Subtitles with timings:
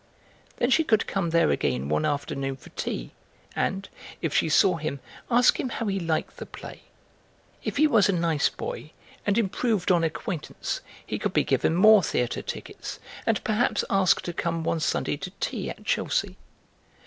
[0.57, 3.11] Then she could come there again one afternoon for tea,
[3.55, 3.87] and,
[4.19, 6.81] if she saw him, ask him how he liked the play.
[7.63, 8.93] If he was a nice boy
[9.27, 14.33] and improved on acquaintance he could be given more theatre tickets, and perhaps asked to
[14.33, 16.35] come one Sunday to tea at Chelsea.